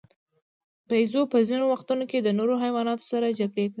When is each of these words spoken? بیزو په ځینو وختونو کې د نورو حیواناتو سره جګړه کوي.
بیزو 0.87 1.21
په 1.31 1.37
ځینو 1.47 1.65
وختونو 1.73 2.03
کې 2.11 2.17
د 2.21 2.29
نورو 2.37 2.55
حیواناتو 2.63 3.05
سره 3.11 3.27
جګړه 3.39 3.51
کوي. 3.53 3.67